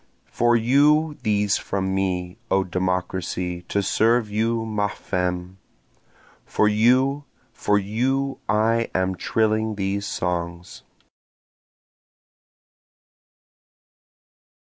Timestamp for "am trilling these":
8.95-10.07